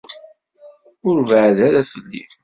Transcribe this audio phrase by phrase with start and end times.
[1.07, 2.23] Ur beɛɛed ara fell-i!